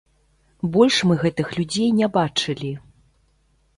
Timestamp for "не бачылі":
1.99-2.71